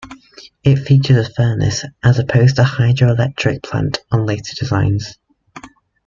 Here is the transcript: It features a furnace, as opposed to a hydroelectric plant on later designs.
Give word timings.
It 0.63 0.77
features 0.77 1.27
a 1.27 1.29
furnace, 1.33 1.85
as 2.01 2.17
opposed 2.17 2.55
to 2.55 2.63
a 2.63 2.65
hydroelectric 2.65 3.61
plant 3.61 3.99
on 4.11 4.25
later 4.25 4.53
designs. 4.59 5.19